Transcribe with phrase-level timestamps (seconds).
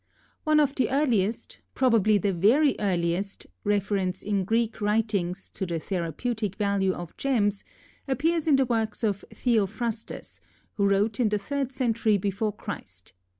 [0.45, 6.55] One of the earliest, probably the very earliest reference in Greek writings to the therapeutic
[6.55, 7.63] value of gems,
[8.07, 10.41] appears in the works of Theophrastus,
[10.73, 13.13] who wrote in the third century before Christ.